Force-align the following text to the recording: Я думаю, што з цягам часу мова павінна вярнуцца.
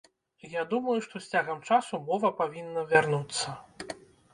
Я 0.53 0.63
думаю, 0.71 0.95
што 1.09 1.21
з 1.25 1.37
цягам 1.37 1.61
часу 1.71 2.03
мова 2.11 2.35
павінна 2.43 2.87
вярнуцца. 2.97 3.61